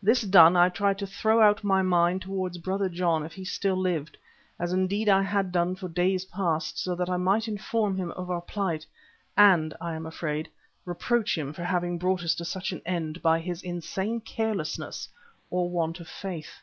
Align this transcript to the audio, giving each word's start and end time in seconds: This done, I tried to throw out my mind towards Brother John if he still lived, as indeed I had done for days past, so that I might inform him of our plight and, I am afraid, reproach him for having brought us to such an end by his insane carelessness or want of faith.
This 0.00 0.22
done, 0.22 0.56
I 0.56 0.68
tried 0.68 0.98
to 0.98 1.06
throw 1.08 1.40
out 1.42 1.64
my 1.64 1.82
mind 1.82 2.22
towards 2.22 2.58
Brother 2.58 2.88
John 2.88 3.24
if 3.24 3.32
he 3.32 3.44
still 3.44 3.74
lived, 3.74 4.16
as 4.56 4.72
indeed 4.72 5.08
I 5.08 5.20
had 5.22 5.50
done 5.50 5.74
for 5.74 5.88
days 5.88 6.24
past, 6.26 6.78
so 6.78 6.94
that 6.94 7.10
I 7.10 7.16
might 7.16 7.48
inform 7.48 7.96
him 7.96 8.12
of 8.12 8.30
our 8.30 8.40
plight 8.40 8.86
and, 9.36 9.74
I 9.80 9.94
am 9.94 10.06
afraid, 10.06 10.48
reproach 10.84 11.36
him 11.36 11.52
for 11.52 11.64
having 11.64 11.98
brought 11.98 12.22
us 12.22 12.36
to 12.36 12.44
such 12.44 12.70
an 12.70 12.82
end 12.86 13.20
by 13.20 13.40
his 13.40 13.64
insane 13.64 14.20
carelessness 14.20 15.08
or 15.50 15.68
want 15.68 15.98
of 15.98 16.06
faith. 16.06 16.60